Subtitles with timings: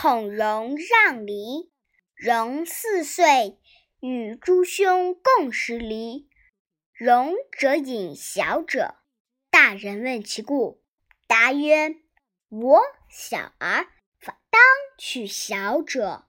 [0.00, 1.72] 孔融让梨。
[2.14, 3.58] 融四岁，
[3.98, 6.28] 与诸兄共食梨。
[6.92, 8.94] 融者饮小者。
[9.50, 10.84] 大人问其故，
[11.26, 11.96] 答曰
[12.48, 12.80] ：“我
[13.10, 13.88] 小儿，
[14.20, 14.62] 当
[14.96, 16.27] 取小者。”